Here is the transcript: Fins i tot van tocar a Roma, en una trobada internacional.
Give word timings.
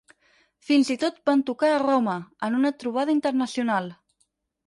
Fins 0.69 0.87
i 0.93 0.95
tot 1.03 1.19
van 1.31 1.43
tocar 1.49 1.69
a 1.73 1.83
Roma, 1.83 2.15
en 2.49 2.57
una 2.61 2.73
trobada 2.85 3.15
internacional. 3.17 3.93